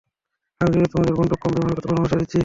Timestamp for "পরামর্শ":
1.85-2.13